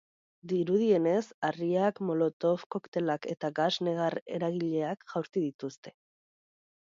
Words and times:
Dirudienez, 0.51 1.25
harriak, 1.49 2.01
molotov 2.07 2.63
koktelak 2.75 3.27
eta 3.33 3.51
gas 3.59 3.69
negar-eragileak 3.89 5.05
jaurti 5.13 5.45
dituzte. 5.47 5.97